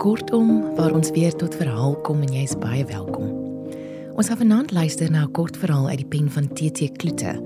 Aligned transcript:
Jy 0.00 0.06
kortom 0.06 0.50
waar 0.78 0.94
ons 0.96 1.10
weer 1.12 1.34
tot 1.36 1.52
verhaal 1.60 1.92
kom 2.06 2.22
en 2.24 2.30
jy's 2.32 2.54
baie 2.56 2.86
welkom. 2.88 3.26
Ons 4.16 4.30
gaan 4.30 4.38
vanaand 4.40 4.70
luister 4.72 5.10
na 5.12 5.26
'n 5.26 5.32
kort 5.36 5.58
verhaal 5.60 5.90
uit 5.92 6.00
die 6.00 6.08
pen 6.08 6.30
van 6.30 6.48
TT 6.48 6.96
Kloete. 6.96 7.36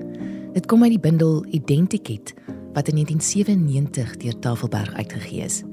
Dit 0.53 0.65
kom 0.65 0.83
uit 0.83 0.95
die 0.95 0.99
bundel 0.99 1.43
Identikit 1.51 2.33
wat 2.73 2.87
in 2.87 2.95
1997 2.95 4.17
deur 4.17 4.39
Tafelberg 4.39 4.93
uitgegee 4.93 5.43
is. 5.43 5.63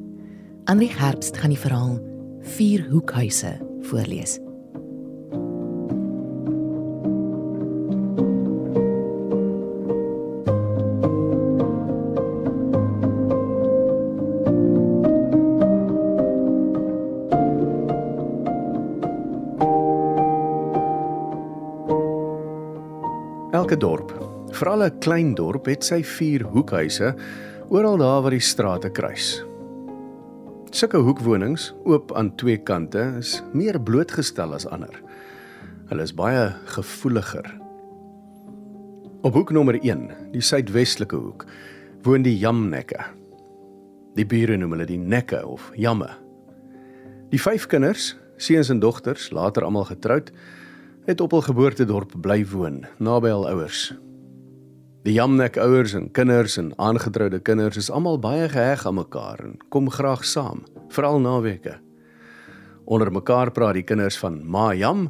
Andri 0.65 0.91
Herbst 0.91 1.37
gaan 1.37 1.55
die 1.55 1.59
verhaal 1.59 2.01
Vier 2.41 2.87
Hoekhuise 2.91 3.61
voorlees. 3.83 4.41
Elke 23.73 23.87
dorp, 23.87 24.11
veral 24.53 24.83
'n 24.85 24.99
klein 25.01 25.35
dorp, 25.35 25.65
het 25.65 25.83
sy 25.83 26.03
vier 26.05 26.43
hoekhuise 26.45 27.15
oral 27.71 27.97
daar 27.97 28.21
waar 28.23 28.31
die 28.31 28.41
strate 28.41 28.91
kruis. 28.91 29.41
Sulke 30.71 30.99
hoekwonings, 31.01 31.73
oop 31.85 32.13
aan 32.13 32.37
twee 32.37 32.59
kante, 32.59 33.17
is 33.19 33.43
meer 33.55 33.81
blootgestel 33.81 34.53
as 34.53 34.67
ander. 34.67 35.01
Hulle 35.89 36.03
is 36.03 36.13
baie 36.13 36.53
gevoeliger. 36.65 37.49
Op 39.23 39.33
hoek 39.33 39.51
nommer 39.51 39.81
1, 39.81 40.11
die 40.33 40.43
suidwestelike 40.43 41.17
hoek, 41.17 41.47
woon 42.03 42.23
die 42.23 42.37
Jamnekke. 42.37 43.01
Die 44.17 44.27
bure 44.27 44.57
noem 44.57 44.73
hulle 44.73 44.87
die 44.87 44.99
Nekke 44.99 45.47
of 45.47 45.73
Jamme. 45.75 46.11
Die 47.31 47.41
vyf 47.41 47.67
kinders, 47.67 48.19
seuns 48.37 48.69
en 48.69 48.81
dogters, 48.81 49.31
later 49.31 49.65
almal 49.65 49.85
getroud, 49.85 50.31
het 51.07 51.21
op 51.21 51.31
hul 51.35 51.43
geboortedorp 51.43 52.15
bly 52.23 52.45
woon, 52.47 52.85
naby 53.03 53.31
hul 53.33 53.49
ouers. 53.51 53.91
Die 55.03 55.17
Jamnek 55.17 55.57
ouers 55.59 55.97
en 55.99 56.11
kinders 56.15 56.57
en 56.61 56.71
aangetroude 56.79 57.41
kinders 57.43 57.77
is 57.81 57.91
almal 57.91 58.21
baie 58.23 58.47
geheg 58.49 58.87
aan 58.87 59.01
mekaar 59.01 59.43
en 59.43 59.57
kom 59.69 59.91
graag 59.91 60.23
saam, 60.25 60.63
veral 60.95 61.19
naweke. 61.21 61.81
Onder 62.85 63.11
mekaar 63.11 63.51
praat 63.51 63.81
die 63.81 63.87
kinders 63.87 64.19
van 64.19 64.41
Ma 64.47 64.71
Jam 64.75 65.09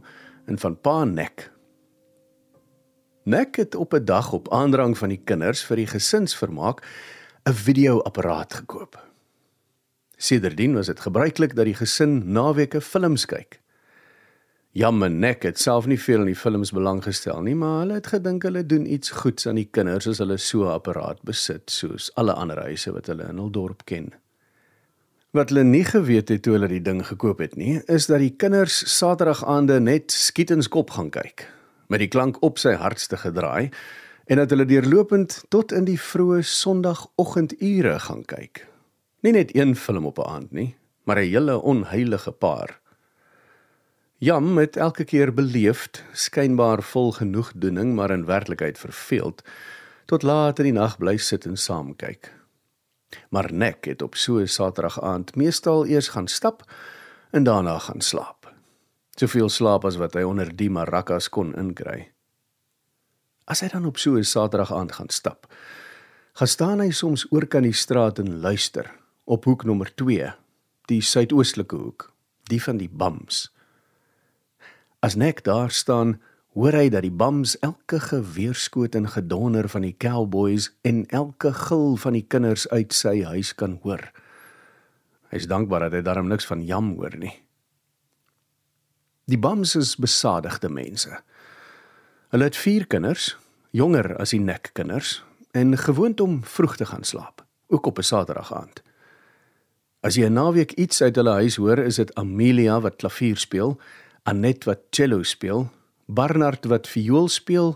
en 0.49 0.59
van 0.59 0.81
Pa 0.81 1.05
Nek. 1.05 1.51
Nek 3.25 3.57
het 3.57 3.75
op 3.75 3.95
'n 3.95 4.05
dag 4.05 4.33
op 4.33 4.53
aandrang 4.53 4.99
van 4.99 5.09
die 5.09 5.21
kinders 5.25 5.65
vir 5.65 5.77
die 5.77 5.87
gesinsvermaak 5.87 6.83
'n 7.45 7.53
videoapparaat 7.53 8.55
gekoop. 8.55 8.97
Sedertdien 10.17 10.75
was 10.75 10.87
dit 10.87 11.01
gebruiklik 11.01 11.55
dat 11.55 11.65
die 11.65 11.75
gesin 11.75 12.33
naweke 12.33 12.81
films 12.81 13.27
kyk. 13.27 13.62
Jam 14.73 15.03
en 15.05 15.19
Nek 15.21 15.43
het 15.45 15.59
self 15.61 15.85
nie 15.85 15.99
veel 16.01 16.23
in 16.23 16.31
die 16.31 16.39
films 16.39 16.71
belang 16.73 17.03
gestel 17.05 17.43
nie, 17.45 17.53
maar 17.53 17.83
hulle 17.83 17.99
het 17.99 18.07
gedink 18.09 18.47
hulle 18.49 18.63
doen 18.65 18.87
iets 18.89 19.13
goeds 19.21 19.45
aan 19.51 19.59
die 19.61 19.67
kinders 19.69 20.07
as 20.09 20.23
hulle 20.25 20.39
so 20.41 20.65
'n 20.65 20.73
apparaat 20.73 21.21
besit, 21.29 21.69
soos 21.71 22.11
alle 22.17 22.33
ander 22.33 22.57
huise 22.57 22.93
wat 22.93 23.07
hulle 23.07 23.29
in 23.29 23.37
hul 23.37 23.51
dorp 23.51 23.85
ken. 23.85 24.15
Wat 25.33 25.51
hulle 25.51 25.65
nie 25.65 25.85
geweet 25.85 26.29
het 26.29 26.43
toe 26.43 26.55
hulle 26.55 26.69
die 26.69 26.81
ding 26.81 27.05
gekoop 27.07 27.39
het 27.39 27.57
nie, 27.57 27.83
is 27.87 28.07
dat 28.07 28.19
die 28.19 28.33
kinders 28.37 28.97
Saterdagaande 28.97 29.81
net 29.81 30.11
skietens 30.11 30.69
kop 30.69 30.91
gaan 30.91 31.11
kyk, 31.11 31.49
met 31.89 32.01
die 32.01 32.09
klank 32.09 32.43
op 32.43 32.59
sy 32.59 32.73
hardste 32.73 33.17
gedraai 33.17 33.71
en 34.25 34.37
dat 34.37 34.51
hulle 34.51 34.65
deurlopend 34.65 35.45
tot 35.49 35.73
in 35.73 35.85
die 35.85 36.01
vroeë 36.01 36.43
Sondagoggendure 36.43 37.99
gaan 37.99 38.25
kyk. 38.25 38.67
Nie 39.21 39.33
net 39.33 39.55
een 39.55 39.77
film 39.77 40.07
op 40.07 40.19
'n 40.19 40.29
aand 40.29 40.53
nie, 40.53 40.77
maar 41.05 41.17
'n 41.17 41.29
hele 41.29 41.61
onheilige 41.61 42.33
paar. 42.33 42.82
Jam 44.23 44.59
het 44.59 44.77
elke 44.77 45.03
keer 45.05 45.33
beleefd, 45.35 46.05
skynbaar 46.15 46.79
vol 46.87 47.09
genoegdoening, 47.13 47.95
maar 47.95 48.11
in 48.15 48.23
werklikheid 48.25 48.79
verveeld, 48.79 49.43
tot 50.07 50.23
laat 50.23 50.61
in 50.63 50.69
die 50.69 50.75
nag 50.77 50.95
bly 51.01 51.17
sit 51.19 51.43
en 51.49 51.57
saam 51.59 51.89
kyk. 51.99 52.29
Maar 53.35 53.49
Nek 53.51 53.89
het 53.91 54.03
op 54.03 54.15
so 54.15 54.39
'n 54.39 54.47
Saterdag 54.47 55.01
aand 55.03 55.35
meestal 55.35 55.87
eers 55.87 56.09
gaan 56.09 56.29
stap 56.29 56.63
en 57.31 57.43
daarna 57.43 57.79
gaan 57.79 58.01
slaap. 58.01 58.55
Soveel 59.19 59.49
slaap 59.49 59.85
as 59.85 59.97
wat 59.97 60.15
hy 60.15 60.23
onder 60.23 60.57
die 60.57 60.71
maracas 60.71 61.29
kon 61.29 61.55
inkry. 61.55 62.13
As 63.45 63.61
hy 63.61 63.69
dan 63.69 63.87
op 63.87 63.99
so 63.99 64.15
'n 64.15 64.25
Saterdag 64.25 64.73
aand 64.73 64.93
gaan 64.93 65.11
stap, 65.11 65.55
gaan 66.33 66.49
staan 66.49 66.81
hy 66.81 66.91
soms 66.91 67.27
oor 67.31 67.47
kan 67.47 67.63
die 67.63 67.73
straat 67.73 68.19
en 68.19 68.41
luister 68.41 68.91
op 69.25 69.45
hoek 69.45 69.65
nommer 69.65 69.95
2, 69.95 70.33
die 70.87 71.01
suidoostelike 71.01 71.77
hoek, 71.77 72.13
die 72.43 72.63
van 72.63 72.77
die 72.77 72.91
Bams. 72.91 73.51
As 75.03 75.15
Nek 75.15 75.41
daar 75.43 75.71
staan, 75.75 76.21
hoor 76.55 76.77
hy 76.79 76.87
dat 76.95 77.03
die 77.03 77.11
bams 77.11 77.57
elke 77.59 77.99
geweerskoot 78.01 78.95
en 78.95 79.09
gedonder 79.11 79.67
van 79.69 79.83
die 79.83 79.97
cowboys 79.99 80.69
en 80.87 81.01
elke 81.11 81.51
gil 81.57 81.97
van 81.99 82.15
die 82.15 82.23
kinders 82.23 82.69
uit 82.71 82.95
sy 82.95 83.17
huis 83.27 83.51
kan 83.59 83.81
hoor. 83.83 84.05
Hy's 85.35 85.49
dankbaar 85.51 85.89
dat 85.89 85.97
hy 85.99 86.03
daarom 86.07 86.31
niks 86.31 86.47
van 86.47 86.63
jam 86.63 86.93
hoor 87.01 87.17
nie. 87.19 87.33
Die 89.27 89.41
bams 89.43 89.75
is 89.75 89.97
besadigde 89.99 90.71
mense. 90.71 91.19
Hulle 92.31 92.47
het 92.47 92.61
4 92.61 92.87
kinders, 92.87 93.33
jonger 93.75 94.13
as 94.23 94.37
die 94.37 94.41
Nek 94.45 94.71
kinders 94.79 95.19
en 95.51 95.75
gewoond 95.83 96.23
om 96.23 96.45
vroeg 96.47 96.77
te 96.79 96.87
gaan 96.87 97.03
slaap, 97.03 97.43
ook 97.75 97.91
op 97.91 97.99
'n 97.99 98.07
Saterdag 98.07 98.55
aand. 98.55 98.83
As 100.03 100.15
jy 100.15 100.27
'n 100.27 100.39
naweek 100.39 100.73
iets 100.79 101.03
uit 101.03 101.17
hulle 101.17 101.43
huis 101.43 101.57
hoor, 101.57 101.79
is 101.79 101.97
dit 101.97 102.15
Amelia 102.15 102.81
wat 102.81 102.97
klavier 102.97 103.37
speel 103.37 103.81
Anet 104.23 104.69
wat 104.69 104.79
cello 104.95 105.25
speel, 105.27 105.65
Barnard 106.07 106.69
wat 106.71 106.87
viool 106.87 107.27
speel 107.29 107.73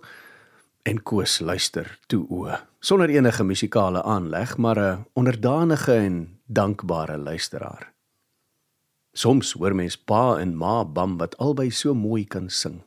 en 0.87 1.01
Koos 1.03 1.41
luister 1.43 1.89
toe 2.07 2.21
o, 2.31 2.55
sonder 2.79 3.11
enige 3.11 3.43
musikale 3.43 4.03
aanleg, 4.07 4.57
maar 4.57 4.79
'n 4.79 5.07
onderdanige 5.13 5.93
en 5.93 6.39
dankbare 6.47 7.19
luisteraar. 7.19 7.93
Soms 9.13 9.53
hoor 9.53 9.75
mens 9.75 9.97
pa 9.97 10.39
en 10.39 10.57
ma 10.57 10.85
bam 10.85 11.17
wat 11.19 11.37
albei 11.37 11.71
so 11.71 11.95
mooi 11.95 12.25
kan 12.25 12.51
sing. 12.51 12.83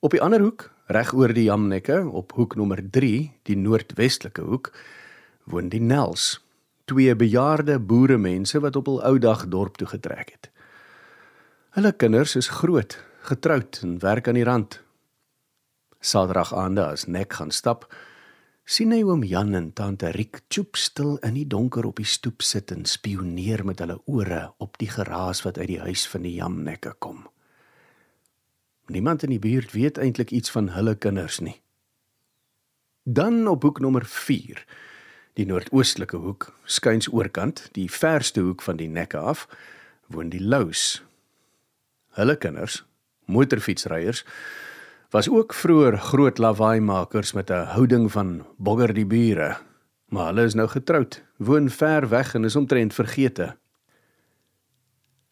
Op 0.00 0.10
die 0.10 0.22
ander 0.22 0.40
hoek, 0.40 0.70
reg 0.86 1.14
oor 1.14 1.32
die 1.32 1.44
Jamnekke, 1.44 2.08
op 2.08 2.32
hoek 2.32 2.54
nommer 2.56 2.90
3, 2.90 3.32
die 3.42 3.56
noordwestelike 3.56 4.42
hoek, 4.42 4.72
woon 5.44 5.68
die 5.68 5.80
Nels, 5.80 6.44
twee 6.84 7.16
bejaarde 7.16 7.78
boeremense 7.78 8.60
wat 8.60 8.76
op 8.76 8.86
hul 8.86 9.02
ou 9.02 9.18
dag 9.18 9.48
dorp 9.48 9.76
toe 9.76 9.88
getrek 9.88 10.30
het. 10.30 10.52
Hulle 11.72 11.94
kinders 11.96 12.34
is 12.36 12.50
groot, 12.52 12.98
getroud 13.24 13.78
en 13.80 13.94
werk 14.02 14.26
aan 14.28 14.36
die 14.36 14.44
rand. 14.44 14.74
Saterdag 16.04 16.50
aande 16.52 16.82
as 16.84 17.06
Nek 17.08 17.32
gaan 17.38 17.48
stap, 17.48 17.86
sien 18.68 18.90
hy 18.92 18.98
oom 19.08 19.22
Jan 19.24 19.54
en 19.56 19.70
tante 19.72 20.10
Riek 20.12 20.42
choop 20.52 20.76
stil 20.76 21.14
in 21.24 21.38
die 21.38 21.46
donker 21.48 21.86
op 21.88 21.96
die 21.96 22.04
stoep 22.04 22.44
sit 22.44 22.74
en 22.74 22.84
spioneer 22.84 23.62
met 23.64 23.80
hulle 23.80 23.96
ore 24.04 24.42
op 24.60 24.76
die 24.82 24.90
geraas 24.92 25.40
wat 25.46 25.56
uit 25.56 25.70
die 25.70 25.78
huis 25.80 26.02
van 26.12 26.26
die 26.28 26.34
Jamnekke 26.34 26.92
kom. 27.00 27.22
Niemand 28.92 29.24
in 29.24 29.32
die 29.32 29.40
buurt 29.40 29.72
weet 29.72 29.96
eintlik 29.96 30.34
iets 30.36 30.52
van 30.52 30.68
hulle 30.74 30.92
kinders 30.92 31.38
nie. 31.40 31.56
Dan 33.08 33.46
op 33.48 33.64
hoek 33.64 33.80
nommer 33.80 34.04
4, 34.04 34.60
die 35.40 35.48
noordoostelike 35.48 36.20
hoek, 36.20 36.50
skuins 36.68 37.08
oorkant, 37.08 37.64
die 37.72 37.88
verste 37.88 38.44
hoek 38.44 38.60
van 38.60 38.76
die 38.76 38.90
Nekke 38.92 39.24
af, 39.24 39.46
woon 40.12 40.28
die 40.28 40.42
Lous 40.44 41.00
Hulle 42.12 42.36
kinders, 42.36 42.82
motorfietsryers, 43.24 44.24
was 45.12 45.28
ook 45.28 45.54
vroeër 45.54 45.96
groot 45.98 46.38
lawaaimakers 46.38 47.32
met 47.32 47.50
'n 47.50 47.64
houding 47.72 48.12
van 48.12 48.46
bogger 48.56 48.92
die 48.94 49.06
bure, 49.06 49.56
maar 50.08 50.26
hulle 50.26 50.44
is 50.44 50.54
nou 50.54 50.68
getroud, 50.68 51.22
woon 51.36 51.70
ver 51.70 52.08
weg 52.08 52.34
en 52.34 52.44
is 52.44 52.56
omtrent 52.56 52.94
vergete. 52.94 53.56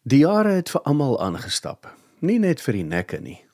Die 0.01 0.19
jare 0.19 0.49
het 0.49 0.69
vir 0.69 0.81
almal 0.81 1.21
aangestap, 1.21 1.95
nie 2.19 2.39
net 2.39 2.61
vir 2.61 2.73
die 2.73 2.83
nekke 2.83 3.19
nie. 3.19 3.45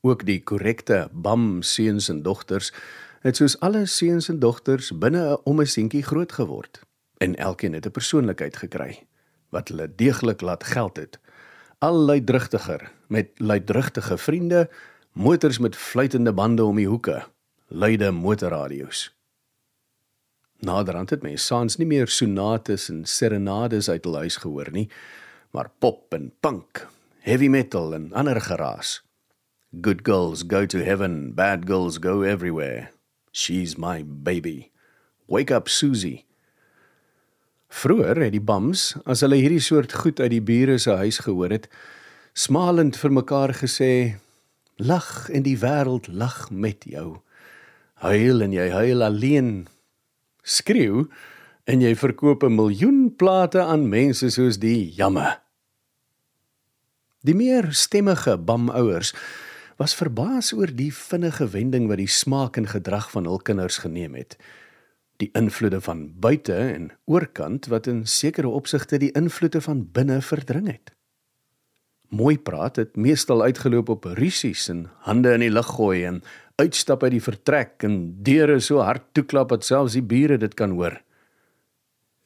Ook 0.00 0.26
die 0.26 0.42
korrekte 0.42 1.08
bam 1.12 1.62
seuns 1.62 2.08
en 2.08 2.22
dogters 2.22 2.72
het 3.20 3.36
soos 3.36 3.60
alle 3.60 3.86
seuns 3.86 4.28
en 4.28 4.38
dogters 4.38 4.92
binne 4.98 5.32
'n 5.32 5.40
ommesientjie 5.44 6.02
groot 6.02 6.32
geword 6.32 6.80
en 7.18 7.36
elkeen 7.36 7.72
het 7.72 7.86
'n 7.86 7.90
persoonlikheid 7.90 8.56
gekry 8.56 9.06
wat 9.48 9.68
hulle 9.68 9.94
deeglik 9.94 10.40
laat 10.40 10.64
geld 10.64 10.96
het 10.96 11.18
al 11.80 11.94
luidrugtiger 11.94 12.92
met 13.06 13.28
luidrugtige 13.36 14.18
vriende, 14.18 14.68
motors 15.12 15.58
met 15.58 15.76
fluitende 15.76 16.32
bande 16.32 16.64
om 16.64 16.76
die 16.76 16.86
hoeke, 16.86 17.22
luide 17.66 18.10
motorradio's. 18.10 19.06
Naderhand 20.60 21.10
het 21.10 21.22
mense 21.24 21.44
saans 21.44 21.78
nie 21.80 21.88
meer 21.88 22.08
sonates 22.12 22.90
en 22.92 23.06
serenades 23.08 23.88
uit 23.88 24.04
hul 24.04 24.18
huis 24.20 24.36
gehoor 24.42 24.68
nie, 24.76 24.90
maar 25.56 25.72
pop 25.80 26.12
en 26.12 26.28
punk, 26.44 26.84
heavy 27.24 27.48
metal 27.48 27.94
en 27.96 28.12
ander 28.12 28.40
geraas. 28.44 28.98
Good 29.72 30.04
girls 30.04 30.44
go 30.46 30.66
to 30.66 30.84
heaven, 30.84 31.32
bad 31.34 31.64
girls 31.64 31.96
go 31.96 32.20
everywhere. 32.22 32.90
She's 33.32 33.78
my 33.78 34.04
baby. 34.04 34.70
Wake 35.26 35.54
up 35.54 35.68
Susie. 35.68 36.26
Vroeger 37.70 38.18
het 38.24 38.34
die 38.34 38.42
bams, 38.42 38.96
as 39.06 39.22
hulle 39.22 39.38
hierdie 39.38 39.62
soort 39.62 39.92
goed 40.02 40.18
uit 40.20 40.32
die 40.32 40.42
bure 40.42 40.74
se 40.82 40.96
huis 40.98 41.20
gehoor 41.22 41.52
het, 41.54 41.68
smalend 42.34 42.98
vir 42.98 43.12
mekaar 43.14 43.54
gesê: 43.54 44.18
"Lag 44.76 45.30
en 45.30 45.46
die 45.46 45.56
wêreld 45.58 46.10
lag 46.10 46.50
met 46.50 46.84
jou. 46.84 47.22
Huil 48.02 48.42
en 48.42 48.52
jy 48.52 48.70
huil 48.70 49.02
alleen. 49.02 49.68
Skreeu 50.42 51.06
en 51.64 51.80
jy 51.80 51.94
verkoop 51.94 52.42
'n 52.42 52.56
miljoen 52.56 53.14
plate 53.16 53.62
aan 53.62 53.88
mense 53.88 54.30
soos 54.30 54.58
die 54.58 54.90
jamme." 54.90 55.38
Die 57.22 57.34
meer 57.34 57.72
stemmige 57.72 58.38
bamouers 58.38 59.14
was 59.76 59.94
verbaas 59.94 60.52
oor 60.52 60.70
die 60.72 60.92
vinnige 60.94 61.46
wending 61.48 61.86
wat 61.88 62.00
die 62.00 62.08
smaak 62.08 62.56
en 62.56 62.66
gedrag 62.66 63.10
van 63.10 63.24
hul 63.24 63.38
kinders 63.38 63.78
geneem 63.78 64.14
het. 64.14 64.36
Die 65.20 65.28
invloede 65.36 65.80
van 65.84 66.06
buite 66.20 66.54
en 66.56 66.90
oorkant 67.04 67.66
wat 67.68 67.86
in 67.90 68.06
sekere 68.08 68.48
opsigte 68.48 68.96
die 68.98 69.12
invloede 69.12 69.60
van 69.60 69.84
binne 69.92 70.22
verdring 70.24 70.70
het. 70.70 70.94
Mooi 72.10 72.38
praat 72.38 72.76
het 72.80 72.96
meestal 72.96 73.42
uitgeloop 73.42 73.88
op 73.88 74.04
rusies 74.18 74.68
en 74.72 74.86
hande 75.06 75.34
in 75.36 75.44
die 75.44 75.52
lug 75.52 75.68
gooi 75.76 76.04
en 76.08 76.22
uitstap 76.58 77.04
uit 77.04 77.12
die 77.14 77.22
vertrek 77.22 77.84
en 77.86 78.00
deure 78.24 78.58
so 78.64 78.80
hard 78.82 79.04
toeklap 79.12 79.52
dat 79.52 79.64
selfs 79.64 79.94
die 79.98 80.02
bure 80.02 80.40
dit 80.40 80.56
kan 80.58 80.74
hoor. 80.74 80.96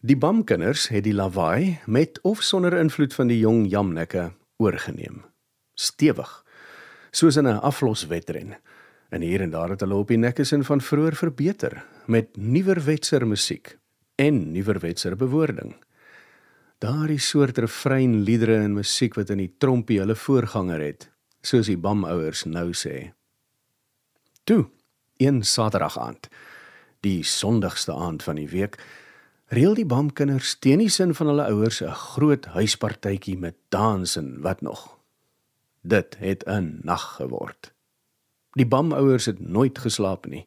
Die 0.05 0.17
bamkinders 0.17 0.89
het 0.93 1.05
die 1.05 1.17
lawaai 1.17 1.81
met 1.87 2.21
of 2.23 2.43
sonder 2.43 2.77
invloed 2.79 3.15
van 3.15 3.29
die 3.29 3.39
jong 3.43 3.67
jamnekke 3.73 4.31
oorgeneem. 4.63 5.23
Stewig, 5.75 6.31
soos 7.11 7.37
in 7.37 7.49
'n 7.49 7.61
afloswedren. 7.61 8.55
En 9.15 9.23
hier 9.23 9.41
en 9.41 9.51
daar 9.51 9.69
het 9.71 9.81
hulle 9.81 9.95
op 9.95 10.09
die 10.11 10.19
nekkesin 10.19 10.65
van 10.67 10.81
vroeër 10.81 11.15
verbeter 11.15 11.85
met 12.11 12.37
nuwerwetser 12.37 13.27
musiek 13.27 13.77
en 14.15 14.51
nuwerwetser 14.51 15.15
bewoording. 15.17 15.77
Daardie 16.83 17.21
soort 17.23 17.59
refreinliedere 17.59 18.57
en 18.57 18.75
musiek 18.75 19.15
wat 19.15 19.31
in 19.31 19.39
die 19.39 19.53
trompie 19.59 20.01
hulle 20.03 20.17
voorganger 20.19 20.83
het, 20.83 21.07
soos 21.47 21.71
die 21.71 21.79
bamouers 21.79 22.43
nou 22.51 22.73
sê. 22.75 23.13
Toe, 24.45 24.65
een 25.23 25.45
Saterdag 25.47 25.99
aand, 25.99 26.27
die 27.07 27.23
sondigste 27.23 27.95
aand 27.95 28.27
van 28.27 28.41
die 28.43 28.49
week, 28.51 28.81
reël 29.55 29.79
die 29.79 29.87
bamkinders 29.87 30.57
teen 30.59 30.83
die 30.83 30.91
sin 30.91 31.15
van 31.15 31.31
hulle 31.31 31.47
ouers 31.53 31.81
'n 31.83 31.95
groot 32.11 32.51
huispartytjie 32.59 33.39
met 33.39 33.55
dans 33.69 34.17
en 34.17 34.41
wat 34.43 34.61
nog. 34.61 34.99
Dit 35.83 36.17
het 36.19 36.43
'n 36.47 36.81
nag 36.83 37.15
geword. 37.23 37.74
Die 38.55 38.67
bamouers 38.67 39.27
het 39.27 39.41
nooit 39.41 39.79
geslaap 39.79 40.27
nie. 40.27 40.47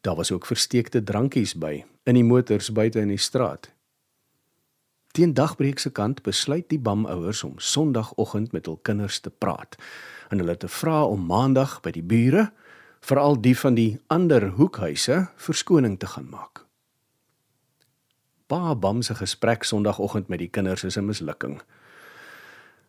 Daar 0.00 0.16
was 0.16 0.32
ook 0.32 0.46
versteekte 0.46 1.02
drankies 1.02 1.54
by 1.54 1.84
in 2.04 2.18
die 2.18 2.24
motors 2.24 2.72
buite 2.72 3.00
in 3.00 3.08
die 3.08 3.20
straat. 3.20 3.70
Teen 5.14 5.34
dagbreek 5.34 5.78
se 5.78 5.92
kant 5.94 6.24
besluit 6.26 6.66
die 6.68 6.78
bamouers 6.78 7.44
om 7.46 7.54
Sondagoggend 7.62 8.52
met 8.52 8.66
hul 8.66 8.80
kinders 8.82 9.20
te 9.22 9.30
praat 9.30 9.78
en 10.34 10.42
hulle 10.42 10.56
te 10.58 10.68
vra 10.68 11.04
om 11.06 11.22
Maandag 11.28 11.78
by 11.84 11.92
die 11.94 12.02
bure, 12.02 12.48
veral 13.04 13.38
die 13.38 13.54
van 13.54 13.78
die 13.78 13.92
ander 14.10 14.48
hoekhuise, 14.58 15.28
verskoning 15.36 15.98
te 16.02 16.10
gaan 16.10 16.26
maak. 16.32 16.64
Pa 18.50 18.74
Bam 18.74 19.02
se 19.02 19.14
gesprek 19.14 19.62
Sondagoggend 19.64 20.28
met 20.28 20.42
die 20.42 20.50
kinders 20.50 20.84
is 20.84 20.98
'n 20.98 21.06
mislukking. 21.06 21.62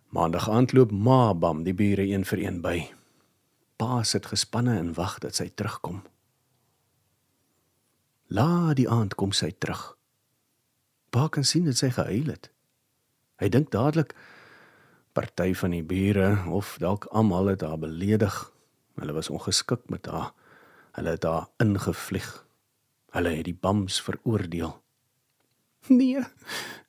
Maandag 0.09 0.49
aand 0.49 0.73
loop 0.73 0.91
Ma 0.91 1.33
Bam 1.33 1.63
die 1.63 1.73
bure 1.73 2.07
een 2.07 2.25
vir 2.25 2.39
een 2.39 2.61
by. 2.61 2.89
Pa 3.75 4.03
sit 4.03 4.25
gespanne 4.25 4.77
en 4.79 4.93
wag 4.95 5.19
dat 5.19 5.35
sy 5.35 5.49
terugkom. 5.49 6.03
La 8.27 8.73
die 8.73 8.87
aand 8.89 9.15
kom 9.19 9.35
sy 9.35 9.51
terug. 9.51 9.97
Pa 11.13 11.27
kan 11.29 11.43
sien 11.43 11.67
dat 11.67 11.77
sy 11.77 11.91
gehuil 11.93 12.31
het. 12.31 12.49
Hy 13.39 13.49
dink 13.51 13.69
dadelik 13.75 14.15
party 15.15 15.53
van 15.55 15.75
die 15.75 15.83
bure 15.83 16.31
of 16.51 16.75
dalk 16.83 17.07
almal 17.11 17.51
het 17.53 17.63
haar 17.63 17.79
beledig. 17.79 18.35
Hulle 18.99 19.15
was 19.15 19.29
ongeskik 19.29 19.89
met 19.91 20.07
haar. 20.11 20.31
Hulle 20.95 21.15
het 21.15 21.23
haar 21.27 21.47
ingevlieg. 21.63 22.31
Hulle 23.15 23.31
het 23.37 23.47
die 23.47 23.55
bams 23.55 24.01
veroordeel. 24.03 24.73
Nee, 25.87 26.23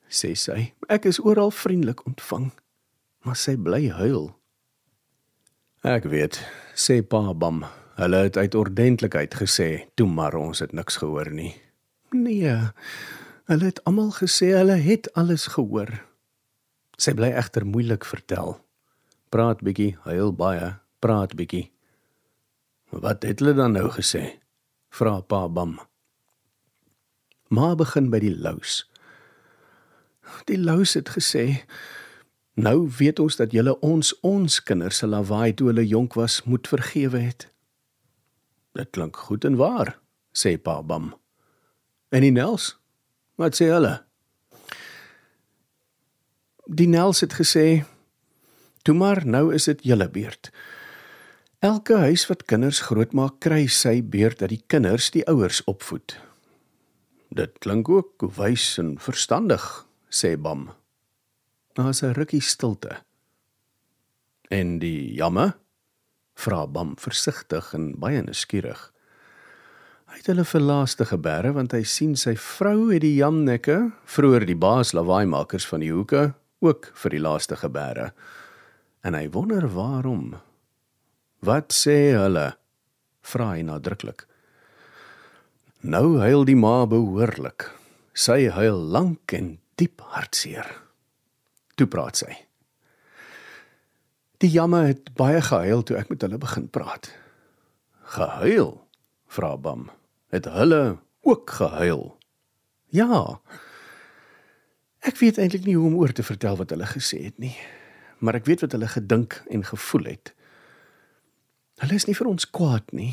sê 0.09 0.33
sy. 0.39 0.73
Ek 0.89 1.07
is 1.11 1.21
oral 1.21 1.53
vriendelik 1.53 2.01
ontvang, 2.09 2.49
maar 3.27 3.37
sy 3.37 3.57
bly 3.61 3.91
huil. 3.93 4.31
Ek 5.87 6.09
weet, 6.11 6.41
sê 6.75 6.99
Pa 6.99 7.31
Bam. 7.31 7.61
Hulle 7.95 8.25
het 8.27 8.37
uit 8.37 8.55
ordentlikheid 8.59 9.35
gesê, 9.39 9.87
"Toe 9.95 10.09
maar 10.09 10.35
ons 10.35 10.59
het 10.59 10.73
niks 10.73 10.97
gehoor 10.97 11.31
nie." 11.31 11.63
Nee. 12.11 12.73
Hulle 13.45 13.65
het 13.65 13.85
almal 13.85 14.11
gesê 14.11 14.47
hulle 14.47 14.75
het 14.83 15.15
alles 15.15 15.47
gehoor. 15.47 16.03
Sy 16.99 17.15
bly 17.15 17.31
egter 17.31 17.67
moeilik 17.67 18.05
vertel. 18.05 18.61
Praat 19.29 19.63
bietjie, 19.63 19.97
huil 20.03 20.33
baie, 20.33 20.75
praat 20.99 21.37
bietjie. 21.37 21.71
Wat 22.91 23.23
het 23.23 23.39
hulle 23.39 23.55
dan 23.55 23.73
nou 23.73 23.89
gesê? 23.91 24.41
Vra 24.91 25.21
Pa 25.21 25.49
Bam. 25.49 25.79
Ma 27.49 27.75
begin 27.75 28.11
by 28.11 28.19
die 28.19 28.37
lous. 28.37 28.91
Die 30.47 30.59
lous 30.59 30.95
het 30.95 31.09
gesê: 31.09 31.63
"Nou 32.57 32.89
weet 32.99 33.19
ons 33.21 33.37
dat 33.37 33.53
julle 33.53 33.77
ons 33.81 34.15
ons 34.21 34.63
kinders 34.63 34.97
se 34.97 35.07
lawaai 35.07 35.55
toe 35.55 35.67
hulle 35.69 35.87
jonk 35.87 36.15
was 36.15 36.43
moet 36.45 36.69
vergewe 36.69 37.19
het." 37.19 37.49
Dit 38.73 38.91
klink 38.91 39.17
goed 39.17 39.45
en 39.45 39.57
waar, 39.57 39.99
sê 40.33 40.57
Pa 40.57 40.83
Bam. 40.83 41.15
En 42.09 42.21
die 42.21 42.33
Nels? 42.33 42.77
Wat 43.37 43.57
sê 43.57 43.69
hulle? 43.73 44.05
Die 46.67 46.89
Nels 46.89 47.21
het 47.21 47.33
gesê: 47.33 47.85
"Toe 48.83 48.95
maar, 48.95 49.27
nou 49.27 49.55
is 49.55 49.65
dit 49.65 49.83
julle 49.83 50.09
beurt." 50.09 50.51
Elke 51.59 51.97
huis 51.97 52.27
wat 52.29 52.45
kinders 52.45 52.81
grootmaak, 52.81 53.41
kry 53.41 53.67
sy 53.67 54.03
beurt 54.05 54.39
dat 54.39 54.53
die 54.53 54.63
kinders 54.67 55.11
die 55.11 55.25
ouers 55.27 55.63
opvoed. 55.65 56.19
Dit 57.33 57.59
klink 57.59 57.89
ook 57.89 58.23
wys 58.37 58.79
en 58.79 58.99
verstandig, 59.01 59.87
sê 60.13 60.37
Bam. 60.37 60.69
Daar's 61.77 62.03
'n 62.03 62.13
rukkie 62.13 62.41
stilte. 62.41 63.03
En 64.49 64.79
die 64.79 65.15
jamme? 65.15 65.57
vra 66.35 66.67
Bam 66.67 66.95
versigtig 66.97 67.75
en 67.75 67.99
baie 67.99 68.23
nuuskierig. 68.23 68.93
Hy 70.07 70.17
het 70.17 70.27
hulle 70.27 70.45
verlaaste 70.45 71.05
geberre 71.05 71.53
want 71.53 71.73
hy 71.73 71.83
sien 71.83 72.17
sy 72.17 72.37
vrou 72.37 72.93
het 72.93 73.03
die 73.05 73.17
jamnekke, 73.17 73.93
vroeër 74.05 74.47
die 74.47 74.57
baas 74.57 74.93
lawaaimakers 74.93 75.67
van 75.67 75.81
die 75.81 75.93
hoeke, 75.93 76.35
ook 76.61 76.91
vir 76.95 77.11
die 77.11 77.21
laaste 77.21 77.57
geberre. 77.57 78.13
En 79.03 79.15
hy 79.15 79.29
wonder 79.31 79.69
waarom. 79.69 80.37
Wat 81.41 81.73
sê 81.73 82.17
hulle? 82.17 82.57
vra 83.21 83.51
hy 83.53 83.63
nadruklik. 83.63 84.27
Nou 85.83 86.19
huil 86.19 86.45
die 86.45 86.57
ma 86.57 86.87
behoorlik. 86.87 87.69
Sy 88.15 88.49
huil 88.49 88.81
lank 88.81 89.33
en 89.33 89.59
diep 89.77 90.01
hartseer. 90.01 90.86
Toe 91.77 91.87
praat 91.87 92.17
sy. 92.25 92.33
Die 94.41 94.51
jamme 94.53 94.83
het 94.91 95.13
baie 95.17 95.41
gehuil 95.45 95.85
toe 95.85 95.97
ek 95.97 96.11
met 96.13 96.25
hulle 96.25 96.41
begin 96.41 96.69
praat. 96.73 97.11
Gehuil? 98.17 98.75
vra 99.33 99.57
Bam. 99.57 99.89
Het 100.33 100.45
hulle 100.45 100.99
ook 101.27 101.51
gehuil? 101.51 102.19
Ja. 102.95 103.41
Ek 105.07 105.19
weet 105.21 105.39
eintlik 105.39 105.65
nie 105.67 105.77
hoe 105.77 105.87
om 105.89 105.99
oor 106.01 106.13
te 106.13 106.25
vertel 106.27 106.57
wat 106.61 106.73
hulle 106.73 106.89
gesê 106.91 107.23
het 107.29 107.39
nie, 107.43 107.55
maar 108.19 108.39
ek 108.39 108.47
weet 108.49 108.65
wat 108.65 108.75
hulle 108.77 108.89
gedink 108.91 109.41
en 109.53 109.65
gevoel 109.67 110.09
het. 110.13 110.33
Hulle 111.83 111.99
is 111.99 112.07
nie 112.09 112.17
vir 112.17 112.31
ons 112.31 112.49
kwaad 112.51 112.93
nie. 112.97 113.13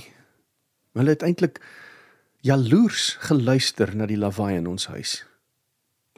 Hulle 0.95 1.15
het 1.15 1.25
eintlik 1.25 1.59
jaloers 2.43 3.13
geluister 3.27 3.91
na 3.95 4.07
die 4.09 4.19
lawaai 4.19 4.55
in 4.57 4.69
ons 4.71 4.87
huis. 4.93 5.21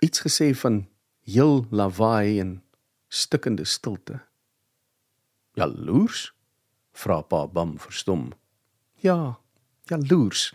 Iets 0.06 0.22
gesê 0.26 0.52
van 0.58 0.86
heel 1.26 1.66
lawaai 1.70 2.40
en 2.40 2.62
stikkende 3.08 3.66
stilte. 3.66 4.22
Jaloers? 5.54 6.32
vra 6.96 7.20
pa 7.22 7.48
Bam 7.48 7.76
verstom. 7.80 8.30
Ja, 9.04 9.38
jaloers. 9.84 10.54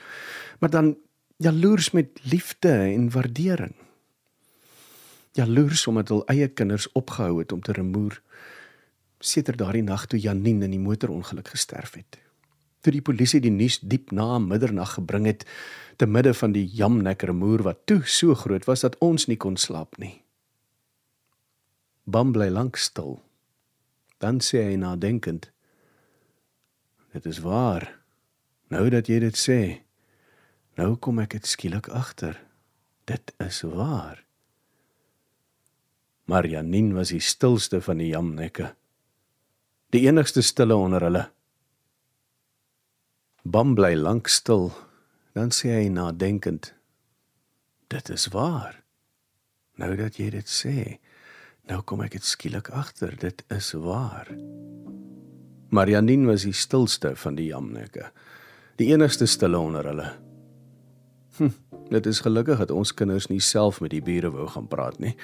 Maar 0.59 0.71
dan 0.71 0.97
jaloers 1.37 1.91
met 1.91 2.21
liefde 2.23 2.73
en 2.73 3.11
waardering. 3.11 3.75
Jaloers 5.33 5.87
omdat 5.87 6.09
hul 6.09 6.25
eie 6.27 6.49
kinders 6.49 6.93
opgehou 6.93 7.39
het 7.39 7.53
om 7.53 7.61
te 7.61 7.73
remoer 7.73 8.23
sedert 9.19 9.59
daardie 9.59 9.85
nag 9.85 10.07
toe 10.07 10.19
Janine 10.19 10.65
in 10.65 10.75
die 10.75 10.81
motorongeluk 10.81 11.49
gesterf 11.53 11.95
het 11.95 12.21
toe 12.81 12.93
die 12.95 13.05
polisie 13.05 13.41
die 13.45 13.53
nuus 13.53 13.79
diep 13.85 14.13
na 14.17 14.39
middernag 14.41 14.97
gebring 14.97 15.29
het 15.29 15.45
te 16.01 16.09
midde 16.09 16.33
van 16.37 16.55
die 16.57 16.65
jamnekker 16.65 17.33
moer 17.37 17.65
wat 17.67 17.85
toe 17.91 18.01
so 18.09 18.35
groot 18.35 18.65
was 18.69 18.85
dat 18.87 18.97
ons 19.05 19.27
nie 19.29 19.37
kon 19.37 19.57
slaap 19.61 19.99
nie. 20.01 20.23
Bam 22.05 22.33
bly 22.33 22.49
lank 22.49 22.77
stil. 22.77 23.21
Dan 24.19 24.41
sê 24.41 24.65
hy 24.71 24.77
nadenkend: 24.77 25.51
"Dit 27.13 27.27
is 27.27 27.39
waar. 27.39 28.01
Nou 28.69 28.89
dat 28.91 29.09
jy 29.09 29.19
dit 29.19 29.37
sê, 29.37 29.83
nou 30.77 30.97
kom 30.97 31.19
ek 31.19 31.31
dit 31.31 31.47
skielik 31.47 31.89
agter. 31.89 32.41
Dit 33.05 33.33
is 33.39 33.63
waar." 33.63 34.25
Maar 36.25 36.47
Janine 36.47 36.95
was 36.95 37.11
die 37.11 37.21
stilste 37.21 37.81
van 37.81 37.99
die 37.99 38.13
jamnekke. 38.13 38.75
Die 39.91 40.07
enigste 40.07 40.43
stille 40.43 40.77
onder 40.77 41.03
hulle. 41.03 41.25
Bam 43.43 43.75
bly 43.75 43.97
lank 43.97 44.29
stil, 44.29 44.71
dan 45.35 45.51
sê 45.51 45.73
hy 45.75 45.89
nadenkend: 45.89 46.75
"Dit 47.89 48.09
is 48.09 48.29
waar. 48.29 48.83
Nou 49.75 49.97
dat 49.97 50.17
jy 50.17 50.31
dit 50.31 50.47
sê, 50.47 51.01
nou 51.71 51.81
kom 51.87 52.03
ek 52.03 52.19
dit 52.19 52.27
skielik 52.27 52.71
agter, 52.75 53.15
dit 53.17 53.45
is 53.49 53.73
waar." 53.73 54.29
Marianine 55.71 56.27
was 56.27 56.43
die 56.43 56.57
stilste 56.57 57.15
van 57.17 57.37
die 57.39 57.47
jamnekke. 57.53 58.11
Die 58.77 58.91
enigste 58.91 59.27
stille 59.31 59.59
onder 59.59 59.87
hulle. 59.87 60.09
Hm, 61.39 61.53
dit 61.95 62.07
is 62.07 62.21
gelukkig 62.21 62.59
dat 62.59 62.75
ons 62.75 62.95
kinders 62.95 63.29
nie 63.31 63.41
self 63.41 63.79
met 63.81 63.95
die 63.95 64.03
bure 64.03 64.33
wou 64.35 64.49
gaan 64.51 64.67
praat 64.69 64.99
nie. 64.99 65.15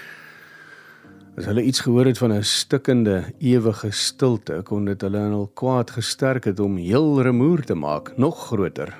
As 1.37 1.45
hulle 1.51 1.67
iets 1.67 1.83
gehoor 1.85 2.07
het 2.09 2.19
van 2.19 2.33
'n 2.33 2.43
stikkende 2.43 3.25
ewige 3.39 3.91
stilte, 3.91 4.63
kon 4.65 4.85
dit 4.85 5.01
hulle 5.01 5.19
in 5.19 5.35
hul 5.37 5.51
kwaad 5.55 5.91
gesterk 5.91 6.45
het 6.45 6.61
om 6.61 6.77
heel 6.77 7.23
remoer 7.23 7.65
te 7.65 7.75
maak, 7.75 8.17
nog 8.17 8.47
groter. 8.47 8.95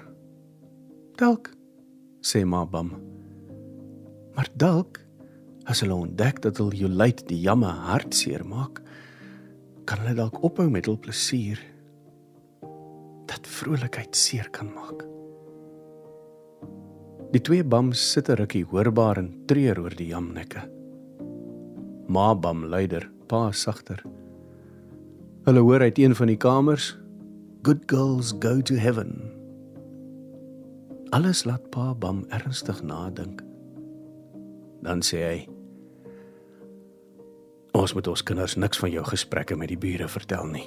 Dalk, 1.17 1.51
sê 2.21 2.45
ma 2.45 2.67
Bam. 2.67 2.93
Maar 4.35 4.49
dalk 4.55 5.01
as 5.67 5.83
hulle 5.83 5.95
ontdek 5.95 6.41
dat 6.45 6.61
hulle 6.63 6.77
jou 6.79 6.91
lyd 6.91 7.25
die 7.29 7.41
jamme 7.43 7.71
hartseer 7.89 8.45
maak, 8.47 8.83
kan 9.87 10.03
hulle 10.03 10.15
dalk 10.19 10.39
ophou 10.47 10.69
met 10.71 10.87
hul 10.87 10.99
plesier. 10.99 11.61
Dat 13.27 13.47
vrolikheid 13.47 14.15
seer 14.17 14.49
kan 14.55 14.71
maak. 14.75 15.05
Die 17.35 17.43
twee 17.43 17.65
Bams 17.65 18.01
sit 18.13 18.31
'n 18.31 18.39
rukkie 18.39 18.65
hoorbaar 18.65 19.19
en 19.19 19.35
treur 19.47 19.79
oor 19.83 19.95
die 19.95 20.15
jamnekke 20.15 20.77
ma 22.09 22.35
bam 22.35 22.65
luider, 22.65 23.09
pa 23.29 23.51
sagter. 23.53 24.03
Hulle 25.47 25.61
hoor 25.61 25.81
uit 25.81 25.99
een 25.99 26.15
van 26.15 26.31
die 26.31 26.37
kamers, 26.37 26.97
good 27.63 27.87
girls 27.87 28.33
go 28.39 28.61
to 28.61 28.75
heaven. 28.75 29.33
Alles 31.11 31.45
laat 31.45 31.71
pa 31.71 31.95
bam 31.95 32.25
ernstig 32.35 32.83
nadink. 32.83 33.43
Dan 34.83 35.03
sê 35.03 35.23
hy: 35.23 35.39
Ons 37.77 37.93
moet 37.93 38.07
ons 38.09 38.23
kinders 38.25 38.55
niks 38.57 38.79
van 38.81 38.89
jou 38.89 39.05
gesprekke 39.05 39.57
met 39.61 39.69
die 39.69 39.77
bure 39.77 40.09
vertel 40.09 40.49
nie. 40.49 40.65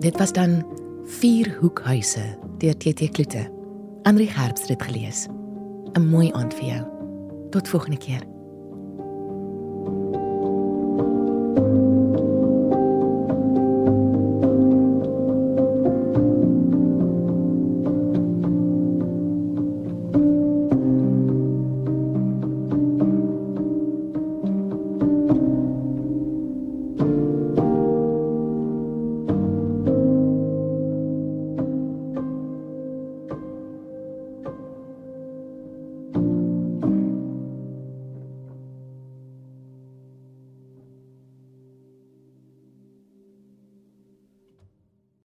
Dit 0.00 0.16
was 0.16 0.32
dan 0.32 0.62
Vier 1.18 1.50
Hoekhuise 1.60 2.38
deur 2.58 2.76
TT 2.76 3.10
Kloete. 3.12 3.48
Andri 4.08 4.28
Herbst 4.30 4.68
het 4.68 4.78
dit 4.78 4.82
gelees. 4.88 5.26
'n 5.92 6.08
Mooi 6.08 6.32
aand 6.32 6.54
vir 6.54 6.64
jou. 6.64 6.97
Tot 7.50 7.68
volgende 7.68 7.96
keer. 7.98 8.37